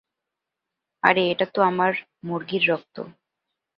আরে 1.03 1.21
এটা 1.31 1.45
তো 1.55 1.59
আমার 1.61 1.91
মুরগির 2.23 2.63
রক্ত। 2.69 2.95